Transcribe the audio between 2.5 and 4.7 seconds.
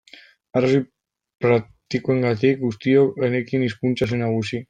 guztiok genekien hizkuntza zen nagusi.